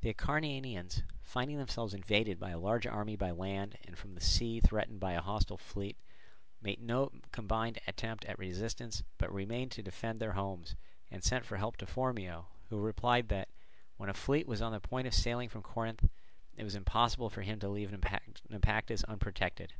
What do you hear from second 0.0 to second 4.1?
The Acarnanians, finding themselves invaded by a large army by land, and